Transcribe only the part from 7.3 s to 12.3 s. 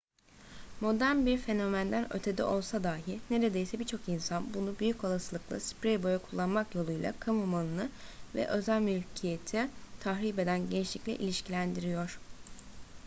malını ve özel mülkiyeti tahrip eden gençlikle ilişkilendiriyor